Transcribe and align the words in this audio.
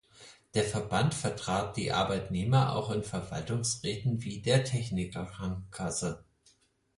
Der 0.55 0.63
Verband 0.63 1.13
vertrat 1.13 1.77
die 1.77 1.91
Arbeitnehmer 1.91 2.75
auch 2.75 2.89
in 2.89 3.03
Verwaltungsräten 3.03 4.23
wie 4.23 4.41
der 4.41 4.63
Techniker 4.63 5.25
Krankenkasse. 5.27 6.25